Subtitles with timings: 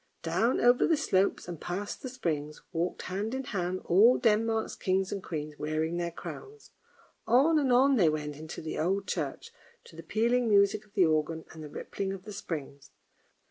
[0.23, 5.11] Down over the slopes and past the springs, walked hand in hand all Denmark's kings
[5.11, 6.71] and queens wearing their crowns.
[7.27, 9.51] On and on they went into the old church,
[9.83, 12.89] to the pealing music of the organ, and the rippling of the springs.